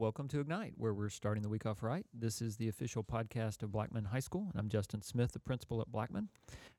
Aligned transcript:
Welcome 0.00 0.28
to 0.28 0.40
Ignite, 0.40 0.72
where 0.78 0.94
we're 0.94 1.10
starting 1.10 1.42
the 1.42 1.50
week 1.50 1.66
off 1.66 1.82
right. 1.82 2.06
This 2.14 2.40
is 2.40 2.56
the 2.56 2.68
official 2.68 3.04
podcast 3.04 3.62
of 3.62 3.70
Blackman 3.70 4.06
High 4.06 4.20
School, 4.20 4.46
and 4.50 4.58
I'm 4.58 4.70
Justin 4.70 5.02
Smith, 5.02 5.32
the 5.32 5.38
principal 5.38 5.82
at 5.82 5.92
Blackman. 5.92 6.30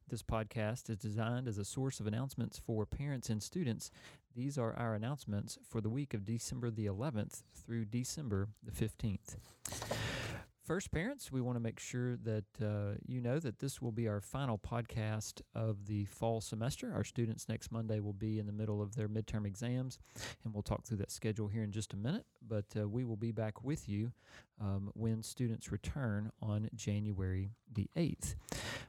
This 0.09 0.23
podcast 0.23 0.89
is 0.89 0.97
designed 0.97 1.47
as 1.47 1.59
a 1.59 1.63
source 1.63 1.99
of 1.99 2.07
announcements 2.07 2.57
for 2.57 2.87
parents 2.87 3.29
and 3.29 3.43
students. 3.43 3.91
These 4.35 4.57
are 4.57 4.73
our 4.73 4.95
announcements 4.95 5.59
for 5.69 5.81
the 5.81 5.89
week 5.89 6.15
of 6.15 6.25
December 6.25 6.71
the 6.71 6.87
11th 6.87 7.43
through 7.53 7.85
December 7.85 8.47
the 8.63 8.71
15th. 8.71 9.35
First, 10.63 10.91
parents, 10.91 11.31
we 11.31 11.41
want 11.41 11.55
to 11.55 11.59
make 11.59 11.79
sure 11.79 12.17
that 12.17 12.45
uh, 12.61 12.93
you 13.07 13.19
know 13.19 13.39
that 13.39 13.57
this 13.57 13.81
will 13.81 13.91
be 13.91 14.07
our 14.07 14.21
final 14.21 14.59
podcast 14.59 15.41
of 15.55 15.87
the 15.87 16.05
fall 16.05 16.39
semester. 16.39 16.93
Our 16.93 17.03
students 17.03 17.49
next 17.49 17.71
Monday 17.71 17.99
will 17.99 18.13
be 18.13 18.37
in 18.37 18.45
the 18.45 18.53
middle 18.53 18.79
of 18.79 18.95
their 18.95 19.09
midterm 19.09 19.47
exams, 19.47 19.97
and 20.43 20.53
we'll 20.53 20.61
talk 20.61 20.85
through 20.85 20.97
that 20.97 21.09
schedule 21.09 21.47
here 21.47 21.63
in 21.63 21.71
just 21.71 21.93
a 21.93 21.97
minute. 21.97 22.25
But 22.47 22.65
uh, 22.79 22.87
we 22.87 23.03
will 23.03 23.17
be 23.17 23.31
back 23.31 23.63
with 23.63 23.89
you 23.89 24.11
um, 24.61 24.91
when 24.93 25.23
students 25.23 25.71
return 25.71 26.31
on 26.43 26.69
January 26.75 27.49
the 27.73 27.89
8th. 27.97 28.35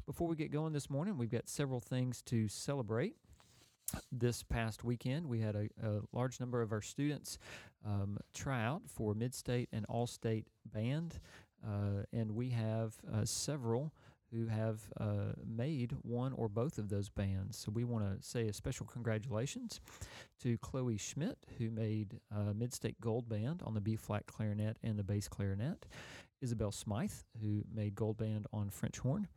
Before 0.04 0.28
we 0.28 0.36
get 0.36 0.52
going 0.52 0.74
this 0.74 0.90
morning, 0.90 1.16
we've 1.16 1.30
got 1.30 1.48
several 1.48 1.80
things 1.80 2.20
to 2.26 2.48
celebrate 2.48 3.16
this 4.10 4.42
past 4.42 4.84
weekend, 4.84 5.26
we 5.26 5.40
had 5.40 5.54
a, 5.54 5.68
a, 5.82 6.00
large 6.12 6.40
number 6.40 6.62
of 6.62 6.72
our 6.72 6.80
students 6.80 7.38
um, 7.86 8.18
try 8.34 8.64
out 8.64 8.82
for 8.86 9.14
Mid 9.14 9.34
State 9.34 9.68
and 9.72 9.84
All 9.88 10.06
State 10.06 10.46
Band, 10.64 11.18
and 12.12 12.32
we 12.32 12.50
have 12.50 12.94
uh, 13.12 13.24
several 13.24 13.92
who 14.32 14.46
have 14.46 14.80
uh, 14.98 15.34
made 15.46 15.94
one 16.02 16.32
or 16.32 16.48
both 16.48 16.78
of 16.78 16.88
those 16.88 17.08
bands. 17.10 17.58
So 17.58 17.70
we 17.70 17.84
want 17.84 18.04
to 18.04 18.26
say 18.26 18.48
a 18.48 18.52
special 18.52 18.86
congratulations 18.86 19.80
to 20.40 20.56
Chloe 20.58 20.96
Schmidt, 20.96 21.36
who 21.58 21.70
made 21.70 22.18
uh, 22.34 22.54
Mid 22.54 22.72
State 22.72 23.00
Gold 23.00 23.28
Band 23.28 23.62
on 23.64 23.74
the 23.74 23.80
B 23.80 23.96
flat 23.96 24.26
clarinet 24.26 24.78
and 24.82 24.98
the 24.98 25.04
bass 25.04 25.28
clarinet, 25.28 25.84
Isabel 26.40 26.72
Smythe, 26.72 27.12
who 27.42 27.62
made 27.72 27.94
Gold 27.94 28.16
Band 28.16 28.46
on 28.52 28.70
French 28.70 28.98
horn. 28.98 29.28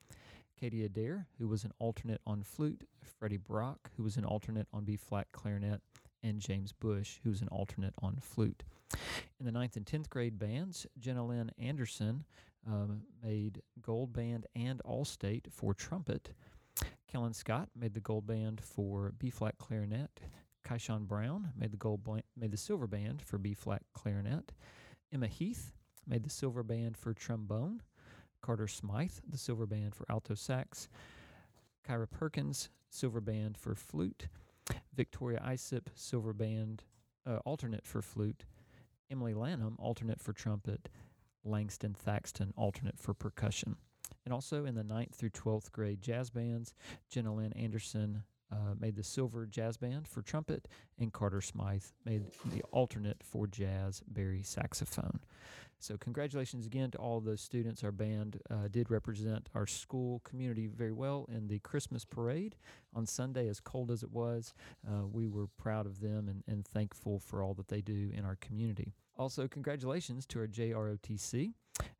Katie 0.58 0.86
Adair, 0.86 1.28
who 1.38 1.50
was 1.50 1.66
an 1.66 1.72
alternate 1.80 2.22
on 2.26 2.42
flute, 2.42 2.84
Freddie 3.20 3.36
Brock, 3.36 3.92
who 3.98 4.03
was 4.03 4.16
an 4.16 4.23
alternate 4.23 4.68
on 4.72 4.86
B 4.86 4.96
flat 4.96 5.28
clarinet, 5.34 5.81
and 6.26 6.40
James 6.40 6.73
Bush, 6.73 7.20
who's 7.23 7.42
an 7.42 7.48
alternate 7.50 7.94
on 8.02 8.18
flute. 8.20 8.64
In 9.40 9.45
the 9.45 9.52
ninth 9.52 9.76
and 9.78 9.86
10th 9.86 10.09
grade 10.09 10.40
bands, 10.40 10.88
Jenna 11.00 11.26
Lynn 11.26 11.52
Anderson 11.59 12.26
um, 12.68 13.04
made 13.23 13.62
gold 13.81 14.12
band 14.12 14.48
and 14.56 14.81
all 14.81 15.06
state 15.06 15.48
for 15.52 15.73
trumpet. 15.73 16.31
Kellen 17.08 17.34
Scott 17.34 17.70
made 17.76 17.94
the 17.94 18.00
gold 18.00 18.26
band 18.26 18.59
for 18.59 19.14
B 19.20 19.30
flat 19.30 19.58
clarinet. 19.59 20.20
Kaishan 20.66 21.08
Brown 21.08 21.52
made 21.56 21.72
the 21.72 21.78
gold 21.78 22.02
made 22.36 22.52
the 22.52 22.58
silver 22.58 22.88
band 22.88 23.22
for 23.22 23.38
B 23.38 23.53
flat 23.53 23.84
clarinet. 23.94 24.52
Emma 25.14 25.28
Heath 25.28 25.73
made 26.08 26.23
the 26.23 26.30
silver 26.30 26.64
band 26.64 26.98
for 26.98 27.14
trombone. 27.14 27.81
Carter 28.42 28.68
Smythe, 28.68 29.12
the 29.28 29.38
silver 29.38 29.66
band 29.66 29.96
for 29.96 30.06
alto 30.09 30.36
sax, 30.36 30.88
Kyra 31.88 32.09
Perkins, 32.09 32.70
silver 32.90 33.22
band 33.22 33.58
for 33.58 33.73
flute, 33.73 34.28
Victoria 34.94 35.42
Isip, 35.46 35.88
silver 35.96 36.34
band 36.34 36.84
uh, 37.26 37.38
alternate 37.46 37.86
for 37.86 38.02
flute, 38.02 38.46
Emily 39.12 39.34
Lanham, 39.34 39.76
alternate 39.80 40.20
for 40.22 40.34
trumpet, 40.34 40.90
Langston 41.44 41.94
Thaxton, 41.94 42.54
alternate 42.58 43.00
for 43.00 43.14
percussion. 43.14 43.76
And 44.24 44.34
also 44.34 44.66
in 44.66 44.76
the 44.76 44.84
9th 44.84 45.14
through 45.14 45.30
12th 45.32 45.72
grade 45.72 46.02
jazz 46.02 46.30
bands, 46.30 46.74
Jenna 47.10 47.34
Lynn 47.34 47.54
Anderson, 47.54 48.24
uh, 48.52 48.76
made 48.80 48.96
the 48.96 49.04
silver 49.04 49.46
jazz 49.46 49.78
band 49.78 50.08
for 50.08 50.22
trumpet, 50.22 50.68
and 51.00 51.12
Carter 51.12 51.42
Smythe 51.42 51.86
made 52.06 52.24
the 52.46 52.62
alternate 52.72 53.22
for 53.24 53.48
jazz 53.48 54.02
bari 54.08 54.44
saxophone. 54.44 55.20
So, 55.80 55.98
congratulations 55.98 56.66
again 56.66 56.90
to 56.92 56.98
all 56.98 57.20
those 57.20 57.42
students. 57.42 57.84
Our 57.84 57.92
band 57.92 58.40
uh, 58.50 58.70
did 58.72 58.90
represent 58.90 59.50
our 59.54 59.68
school 59.68 60.22
community 60.24 60.68
very 60.68 60.94
well 60.94 61.28
in 61.30 61.48
the 61.48 61.60
Christmas 61.60 62.06
parade 62.06 62.56
on 62.94 63.06
Sunday, 63.06 63.47
as 63.50 63.59
cold 63.59 63.92
as 63.92 64.02
it 64.02 64.12
was. 64.12 64.53
Uh, 64.88 65.06
we 65.06 65.28
were 65.28 65.48
proud 65.58 65.86
of 65.86 66.00
them 66.00 66.30
and, 66.30 66.44
and 66.48 66.66
thankful 66.66 67.19
for 67.19 67.44
all 67.44 67.53
that 67.56 67.68
they 67.68 67.81
do 67.81 68.12
in 68.16 68.25
our 68.25 68.38
community. 68.38 68.94
Also, 69.18 69.48
congratulations 69.48 70.25
to 70.28 70.40
our 70.40 70.48
JROTC 70.48 71.53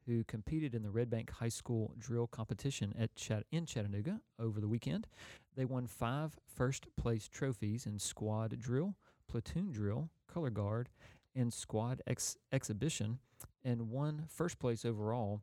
who 0.06 0.24
competed 0.26 0.76
in 0.76 0.84
the 0.84 0.90
Red 0.90 1.10
Bank 1.10 1.32
High 1.32 1.50
School 1.50 1.94
drill 1.98 2.28
competition 2.28 2.94
at 2.98 3.12
in 3.52 3.66
Chattanooga 3.66 4.22
over 4.40 4.60
the 4.60 4.68
weekend. 4.68 5.08
They 5.56 5.66
won 5.66 5.88
five 5.88 6.38
first 6.46 6.88
place 6.98 7.28
trophies 7.28 7.86
in 7.86 8.00
squad 8.00 8.60
drill, 8.60 8.96
platoon 9.28 9.72
drill, 9.72 10.10
color 10.32 10.50
guard, 10.50 10.90
and 11.36 11.54
squad 11.54 12.02
ex- 12.08 12.38
exhibition, 12.52 13.20
and 13.64 13.90
won 13.90 14.26
first 14.28 14.60
place 14.60 14.86
overall 14.86 15.42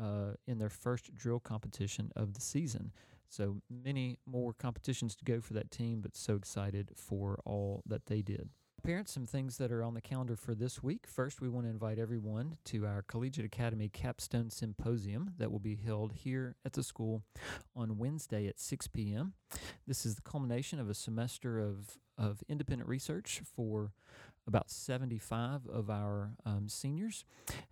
uh, 0.00 0.32
in 0.46 0.58
their 0.58 0.70
first 0.70 1.14
drill 1.14 1.40
competition 1.40 2.12
of 2.16 2.34
the 2.34 2.40
season. 2.40 2.92
So 3.28 3.60
many 3.68 4.18
more 4.26 4.52
competitions 4.52 5.16
to 5.16 5.24
go 5.24 5.40
for 5.40 5.54
that 5.54 5.70
team, 5.70 6.00
but 6.00 6.16
so 6.16 6.34
excited 6.34 6.90
for 6.94 7.40
all 7.44 7.82
that 7.86 8.06
they 8.06 8.22
did. 8.22 8.50
Parents, 8.86 9.12
some 9.12 9.26
things 9.26 9.56
that 9.56 9.72
are 9.72 9.82
on 9.82 9.94
the 9.94 10.00
calendar 10.00 10.36
for 10.36 10.54
this 10.54 10.80
week. 10.80 11.08
First, 11.08 11.40
we 11.40 11.48
want 11.48 11.66
to 11.66 11.70
invite 11.70 11.98
everyone 11.98 12.56
to 12.66 12.86
our 12.86 13.02
Collegiate 13.02 13.44
Academy 13.44 13.88
Capstone 13.88 14.48
Symposium 14.48 15.32
that 15.38 15.50
will 15.50 15.58
be 15.58 15.74
held 15.74 16.12
here 16.12 16.54
at 16.64 16.74
the 16.74 16.84
school 16.84 17.24
on 17.74 17.98
Wednesday 17.98 18.46
at 18.46 18.60
6 18.60 18.86
p.m. 18.86 19.32
This 19.88 20.06
is 20.06 20.14
the 20.14 20.22
culmination 20.22 20.78
of 20.78 20.88
a 20.88 20.94
semester 20.94 21.58
of 21.58 21.98
of 22.16 22.44
independent 22.48 22.88
research 22.88 23.42
for 23.56 23.90
about 24.46 24.70
75 24.70 25.66
of 25.66 25.90
our 25.90 26.32
um, 26.44 26.68
seniors. 26.68 27.24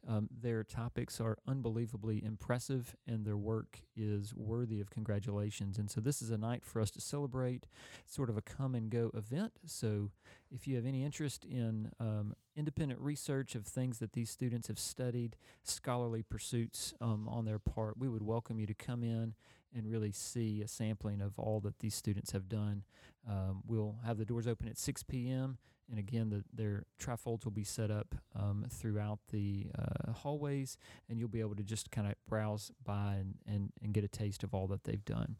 Um, 0.08 0.28
their 0.42 0.64
topics 0.64 1.20
are 1.20 1.38
unbelievably 1.46 2.24
impressive 2.24 2.96
and 3.06 3.24
their 3.24 3.36
work 3.36 3.80
is 3.96 4.34
worthy 4.34 4.80
of 4.80 4.90
congratulations. 4.90 5.78
And 5.78 5.90
so, 5.90 6.00
this 6.00 6.20
is 6.20 6.30
a 6.30 6.38
night 6.38 6.64
for 6.64 6.80
us 6.80 6.90
to 6.92 7.00
celebrate, 7.00 7.66
sort 8.06 8.28
of 8.28 8.36
a 8.36 8.42
come 8.42 8.74
and 8.74 8.90
go 8.90 9.10
event. 9.14 9.52
So, 9.64 10.10
if 10.50 10.66
you 10.66 10.76
have 10.76 10.86
any 10.86 11.04
interest 11.04 11.44
in 11.44 11.90
um, 12.00 12.34
independent 12.56 13.00
research 13.00 13.54
of 13.54 13.66
things 13.66 13.98
that 13.98 14.12
these 14.12 14.30
students 14.30 14.68
have 14.68 14.78
studied, 14.78 15.36
scholarly 15.62 16.22
pursuits 16.22 16.94
um, 17.00 17.28
on 17.28 17.44
their 17.44 17.58
part, 17.58 17.98
we 17.98 18.08
would 18.08 18.22
welcome 18.22 18.58
you 18.58 18.66
to 18.66 18.74
come 18.74 19.02
in 19.02 19.34
and 19.74 19.90
really 19.90 20.12
see 20.12 20.62
a 20.62 20.68
sampling 20.68 21.20
of 21.20 21.38
all 21.38 21.60
that 21.60 21.78
these 21.80 21.94
students 21.94 22.32
have 22.32 22.48
done. 22.48 22.84
Um, 23.28 23.62
we'll 23.66 23.96
have 24.04 24.18
the 24.18 24.24
doors 24.24 24.46
open 24.46 24.68
at 24.68 24.78
6 24.78 25.02
p.m. 25.04 25.58
And 25.90 25.98
again, 25.98 26.30
the, 26.30 26.44
their 26.52 26.84
trifolds 27.00 27.44
will 27.44 27.52
be 27.52 27.64
set 27.64 27.90
up 27.90 28.14
um, 28.38 28.66
throughout 28.70 29.18
the 29.30 29.66
uh, 29.78 30.12
hallways, 30.12 30.78
and 31.08 31.18
you'll 31.18 31.28
be 31.28 31.40
able 31.40 31.56
to 31.56 31.62
just 31.62 31.90
kind 31.90 32.06
of 32.06 32.14
browse 32.28 32.70
by 32.84 33.16
and, 33.20 33.34
and, 33.46 33.72
and 33.82 33.92
get 33.92 34.04
a 34.04 34.08
taste 34.08 34.42
of 34.44 34.54
all 34.54 34.66
that 34.68 34.84
they've 34.84 35.04
done. 35.04 35.36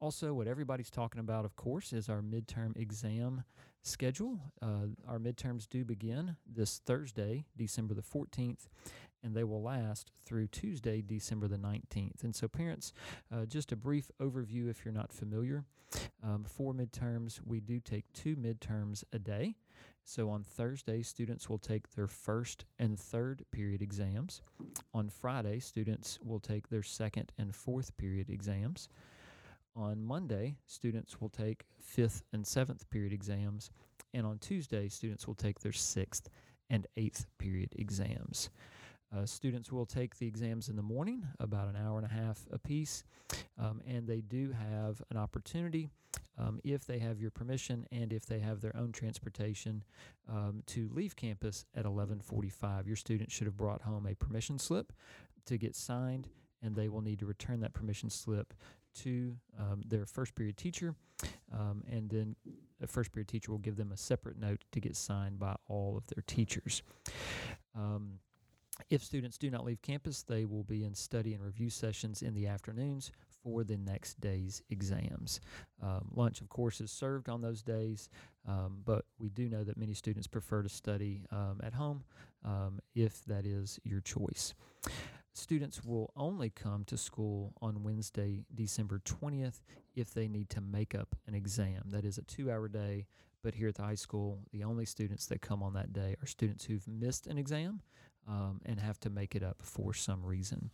Also, 0.00 0.34
what 0.34 0.46
everybody's 0.46 0.90
talking 0.90 1.20
about, 1.20 1.44
of 1.44 1.56
course, 1.56 1.92
is 1.92 2.08
our 2.08 2.20
midterm 2.20 2.76
exam 2.76 3.44
schedule. 3.82 4.40
Uh, 4.60 4.88
our 5.08 5.18
midterms 5.18 5.66
do 5.68 5.84
begin 5.84 6.36
this 6.46 6.80
Thursday, 6.84 7.46
December 7.56 7.94
the 7.94 8.02
14th, 8.02 8.68
and 9.22 9.34
they 9.34 9.44
will 9.44 9.62
last 9.62 10.10
through 10.24 10.48
Tuesday, 10.48 11.02
December 11.02 11.48
the 11.48 11.56
19th. 11.56 12.22
And 12.22 12.34
so, 12.34 12.48
parents, 12.48 12.92
uh, 13.32 13.46
just 13.46 13.72
a 13.72 13.76
brief 13.76 14.10
overview 14.20 14.70
if 14.70 14.84
you're 14.84 14.94
not 14.94 15.12
familiar. 15.12 15.64
Um, 16.22 16.44
for 16.44 16.74
midterms, 16.74 17.40
we 17.44 17.60
do 17.60 17.80
take 17.80 18.12
two 18.12 18.36
midterms 18.36 19.04
a 19.12 19.18
day. 19.18 19.54
So, 20.04 20.30
on 20.30 20.42
Thursday, 20.42 21.02
students 21.02 21.48
will 21.48 21.58
take 21.58 21.90
their 21.94 22.06
first 22.06 22.64
and 22.78 22.98
third 22.98 23.44
period 23.50 23.82
exams. 23.82 24.42
On 24.94 25.08
Friday, 25.08 25.58
students 25.58 26.18
will 26.22 26.40
take 26.40 26.68
their 26.68 26.82
second 26.82 27.32
and 27.38 27.54
fourth 27.54 27.96
period 27.96 28.30
exams. 28.30 28.88
On 29.74 30.02
Monday, 30.02 30.56
students 30.66 31.20
will 31.20 31.28
take 31.28 31.66
fifth 31.78 32.22
and 32.32 32.46
seventh 32.46 32.88
period 32.88 33.12
exams, 33.12 33.70
and 34.14 34.26
on 34.26 34.38
Tuesday, 34.38 34.88
students 34.88 35.26
will 35.26 35.34
take 35.34 35.60
their 35.60 35.72
sixth 35.72 36.30
and 36.70 36.86
eighth 36.96 37.26
period 37.38 37.74
exams. 37.76 38.48
Uh, 39.14 39.24
students 39.24 39.70
will 39.70 39.86
take 39.86 40.18
the 40.18 40.26
exams 40.26 40.68
in 40.68 40.76
the 40.76 40.82
morning, 40.82 41.26
about 41.38 41.68
an 41.68 41.76
hour 41.76 41.96
and 41.98 42.06
a 42.06 42.12
half 42.12 42.46
apiece, 42.50 43.04
um, 43.58 43.80
and 43.86 44.06
they 44.06 44.20
do 44.20 44.52
have 44.52 45.00
an 45.10 45.16
opportunity, 45.16 45.90
um, 46.38 46.60
if 46.64 46.84
they 46.84 46.98
have 46.98 47.20
your 47.20 47.30
permission 47.30 47.86
and 47.92 48.12
if 48.12 48.26
they 48.26 48.40
have 48.40 48.60
their 48.60 48.76
own 48.76 48.92
transportation, 48.92 49.84
um, 50.28 50.62
to 50.66 50.90
leave 50.92 51.14
campus 51.16 51.64
at 51.74 51.84
11:45. 51.84 52.86
Your 52.86 52.96
student 52.96 53.30
should 53.30 53.46
have 53.46 53.56
brought 53.56 53.82
home 53.82 54.06
a 54.06 54.14
permission 54.14 54.58
slip 54.58 54.92
to 55.46 55.56
get 55.56 55.76
signed, 55.76 56.28
and 56.62 56.74
they 56.74 56.88
will 56.88 57.00
need 57.00 57.20
to 57.20 57.26
return 57.26 57.60
that 57.60 57.72
permission 57.72 58.10
slip 58.10 58.54
to 58.94 59.36
um, 59.58 59.82
their 59.86 60.04
first 60.04 60.34
period 60.34 60.56
teacher, 60.56 60.94
um, 61.52 61.84
and 61.88 62.10
then 62.10 62.34
a 62.82 62.86
first 62.86 63.12
period 63.12 63.28
teacher 63.28 63.52
will 63.52 63.58
give 63.58 63.76
them 63.76 63.92
a 63.92 63.96
separate 63.96 64.38
note 64.38 64.64
to 64.72 64.80
get 64.80 64.96
signed 64.96 65.38
by 65.38 65.54
all 65.68 65.96
of 65.96 66.06
their 66.08 66.22
teachers. 66.26 66.82
Um, 67.74 68.20
if 68.90 69.02
students 69.02 69.38
do 69.38 69.50
not 69.50 69.64
leave 69.64 69.82
campus, 69.82 70.22
they 70.22 70.44
will 70.44 70.64
be 70.64 70.84
in 70.84 70.94
study 70.94 71.34
and 71.34 71.42
review 71.42 71.70
sessions 71.70 72.22
in 72.22 72.34
the 72.34 72.46
afternoons 72.46 73.10
for 73.42 73.64
the 73.64 73.76
next 73.76 74.20
day's 74.20 74.62
exams. 74.70 75.40
Um, 75.82 76.08
lunch, 76.14 76.40
of 76.40 76.48
course, 76.48 76.80
is 76.80 76.90
served 76.90 77.28
on 77.28 77.40
those 77.40 77.62
days, 77.62 78.08
um, 78.46 78.78
but 78.84 79.04
we 79.18 79.28
do 79.28 79.48
know 79.48 79.64
that 79.64 79.76
many 79.76 79.94
students 79.94 80.26
prefer 80.26 80.62
to 80.62 80.68
study 80.68 81.22
um, 81.30 81.60
at 81.62 81.74
home 81.74 82.04
um, 82.44 82.80
if 82.94 83.24
that 83.26 83.46
is 83.46 83.78
your 83.84 84.00
choice. 84.00 84.54
Students 85.32 85.84
will 85.84 86.12
only 86.16 86.50
come 86.50 86.84
to 86.84 86.96
school 86.96 87.52
on 87.60 87.82
Wednesday, 87.82 88.44
December 88.54 89.00
20th, 89.04 89.60
if 89.94 90.14
they 90.14 90.28
need 90.28 90.48
to 90.50 90.60
make 90.60 90.94
up 90.94 91.14
an 91.26 91.34
exam. 91.34 91.82
That 91.90 92.04
is 92.04 92.18
a 92.18 92.22
two 92.22 92.50
hour 92.50 92.68
day, 92.68 93.06
but 93.42 93.54
here 93.54 93.68
at 93.68 93.74
the 93.74 93.82
high 93.82 93.96
school, 93.96 94.40
the 94.50 94.64
only 94.64 94.86
students 94.86 95.26
that 95.26 95.42
come 95.42 95.62
on 95.62 95.74
that 95.74 95.92
day 95.92 96.16
are 96.22 96.26
students 96.26 96.64
who've 96.64 96.88
missed 96.88 97.26
an 97.26 97.36
exam 97.36 97.82
um, 98.28 98.60
and 98.64 98.80
have 98.80 98.98
to 99.00 99.10
make 99.10 99.34
it 99.34 99.42
up 99.42 99.58
for 99.62 99.94
some 99.94 100.24
reason. 100.24 100.70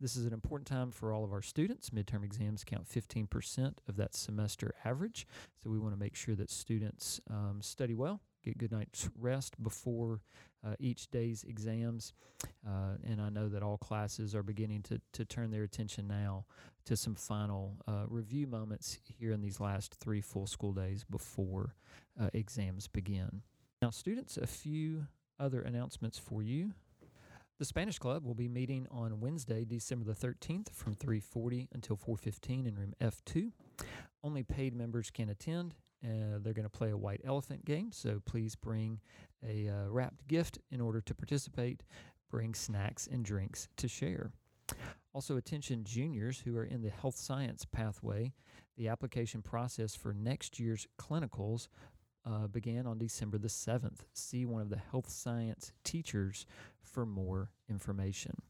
This 0.00 0.16
is 0.16 0.26
an 0.26 0.32
important 0.32 0.66
time 0.66 0.90
for 0.90 1.12
all 1.12 1.24
of 1.24 1.32
our 1.32 1.42
students. 1.42 1.90
Midterm 1.90 2.24
exams 2.24 2.64
count 2.64 2.88
15% 2.88 3.74
of 3.88 3.96
that 3.96 4.14
semester 4.14 4.74
average, 4.84 5.26
so 5.62 5.70
we 5.70 5.78
want 5.78 5.94
to 5.94 6.00
make 6.00 6.14
sure 6.14 6.34
that 6.34 6.50
students 6.50 7.20
um, 7.30 7.58
study 7.60 7.94
well, 7.94 8.20
get 8.42 8.58
good 8.58 8.72
night's 8.72 9.10
rest 9.18 9.62
before 9.62 10.22
uh, 10.66 10.74
each 10.78 11.10
day's 11.10 11.44
exams. 11.44 12.14
Uh, 12.66 12.96
and 13.04 13.20
I 13.20 13.28
know 13.28 13.48
that 13.48 13.62
all 13.62 13.78
classes 13.78 14.34
are 14.34 14.42
beginning 14.42 14.82
to, 14.84 15.00
to 15.12 15.24
turn 15.24 15.50
their 15.50 15.62
attention 15.62 16.06
now 16.06 16.46
to 16.86 16.96
some 16.96 17.14
final 17.14 17.76
uh, 17.86 18.04
review 18.08 18.46
moments 18.46 18.98
here 19.18 19.32
in 19.32 19.40
these 19.40 19.60
last 19.60 19.94
three 19.94 20.20
full 20.20 20.46
school 20.46 20.72
days 20.72 21.04
before 21.04 21.74
uh, 22.20 22.30
exams 22.32 22.88
begin. 22.88 23.42
Now, 23.82 23.90
students, 23.90 24.36
a 24.36 24.46
few 24.46 25.06
other 25.40 25.62
announcements 25.62 26.18
for 26.18 26.42
you. 26.42 26.74
The 27.58 27.64
Spanish 27.64 27.98
Club 27.98 28.24
will 28.24 28.34
be 28.34 28.48
meeting 28.48 28.86
on 28.90 29.20
Wednesday, 29.20 29.64
December 29.64 30.04
the 30.04 30.14
13th 30.14 30.70
from 30.72 30.94
3:40 30.94 31.68
until 31.72 31.96
4:15 31.96 32.66
in 32.66 32.78
room 32.78 32.94
F2. 33.00 33.52
Only 34.22 34.42
paid 34.42 34.74
members 34.74 35.10
can 35.10 35.28
attend. 35.28 35.74
Uh, 36.02 36.38
they're 36.38 36.54
going 36.54 36.64
to 36.64 36.70
play 36.70 36.90
a 36.90 36.96
white 36.96 37.20
elephant 37.24 37.64
game, 37.66 37.92
so 37.92 38.20
please 38.24 38.56
bring 38.56 39.00
a 39.46 39.68
uh, 39.68 39.88
wrapped 39.88 40.26
gift 40.26 40.58
in 40.70 40.80
order 40.80 41.00
to 41.02 41.14
participate. 41.14 41.82
Bring 42.30 42.54
snacks 42.54 43.06
and 43.06 43.24
drinks 43.24 43.68
to 43.76 43.88
share. 43.88 44.32
Also, 45.12 45.36
attention 45.36 45.84
juniors 45.84 46.40
who 46.40 46.56
are 46.56 46.64
in 46.64 46.82
the 46.82 46.90
health 46.90 47.16
science 47.16 47.64
pathway. 47.64 48.32
The 48.76 48.88
application 48.88 49.42
process 49.42 49.94
for 49.94 50.14
next 50.14 50.58
year's 50.58 50.86
clinicals 50.98 51.68
uh, 52.26 52.46
began 52.46 52.86
on 52.86 52.98
December 52.98 53.38
the 53.38 53.48
7th. 53.48 54.00
See 54.12 54.44
one 54.44 54.62
of 54.62 54.70
the 54.70 54.80
health 54.90 55.08
science 55.08 55.72
teachers 55.84 56.46
for 56.82 57.06
more 57.06 57.50
information. 57.68 58.42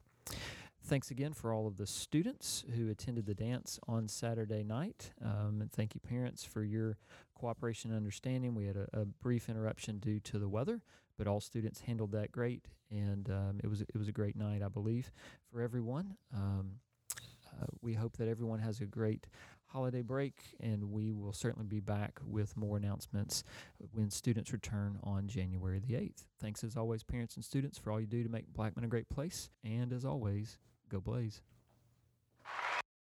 Thanks 0.82 1.10
again 1.10 1.34
for 1.34 1.52
all 1.52 1.66
of 1.66 1.76
the 1.76 1.86
students 1.86 2.64
who 2.74 2.90
attended 2.90 3.26
the 3.26 3.34
dance 3.34 3.78
on 3.86 4.08
Saturday 4.08 4.64
night. 4.64 5.12
Um, 5.22 5.58
and 5.60 5.70
thank 5.70 5.94
you, 5.94 6.00
parents, 6.00 6.42
for 6.42 6.64
your 6.64 6.96
cooperation 7.34 7.90
and 7.90 7.98
understanding. 7.98 8.54
We 8.54 8.66
had 8.66 8.76
a, 8.76 8.88
a, 8.92 9.04
brief 9.04 9.48
interruption 9.48 9.98
due 9.98 10.20
to 10.20 10.38
the 10.38 10.48
weather, 10.48 10.82
but 11.18 11.26
all 11.26 11.40
students 11.40 11.80
handled 11.80 12.12
that 12.12 12.32
great, 12.32 12.66
and 12.90 13.28
um, 13.30 13.60
it 13.62 13.68
was 13.68 13.82
it 13.82 13.96
was 13.96 14.08
a 14.08 14.12
great 14.12 14.36
night, 14.36 14.62
I 14.62 14.68
believe, 14.68 15.12
for 15.52 15.60
everyone. 15.60 16.16
Um, 16.34 16.72
uh, 17.60 17.66
we 17.82 17.94
hope 17.94 18.16
that 18.16 18.28
everyone 18.28 18.60
has 18.60 18.80
a 18.80 18.86
great 18.86 19.26
holiday 19.72 20.02
break, 20.02 20.34
and 20.60 20.90
we 20.90 21.12
will 21.12 21.32
certainly 21.32 21.66
be 21.66 21.80
back 21.80 22.20
with 22.26 22.56
more 22.56 22.76
announcements 22.76 23.44
when 23.92 24.10
students 24.10 24.52
return 24.52 24.98
on 25.02 25.28
January 25.28 25.78
the 25.78 25.94
8th. 25.94 26.24
Thanks 26.40 26.64
as 26.64 26.76
always, 26.76 27.02
parents 27.02 27.36
and 27.36 27.44
students, 27.44 27.78
for 27.78 27.92
all 27.92 28.00
you 28.00 28.06
do 28.06 28.22
to 28.22 28.28
make 28.28 28.52
Blackman 28.52 28.84
a 28.84 28.88
great 28.88 29.08
place. 29.08 29.50
And 29.64 29.92
as 29.92 30.04
always, 30.04 30.58
go 30.88 31.00
Blaze. 31.00 31.40